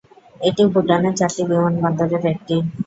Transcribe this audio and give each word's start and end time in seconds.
এটি 0.41 0.63
ভুটানের 0.73 1.13
চারটি 1.19 1.41
বিমানবন্দরের 1.49 2.23
একটি। 2.33 2.55